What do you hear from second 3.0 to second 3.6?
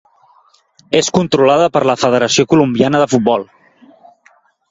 de Futbol.